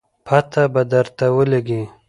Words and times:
پته 0.27 0.63
به 0.73 0.81
درته 0.91 1.25
ولګي 1.35 1.81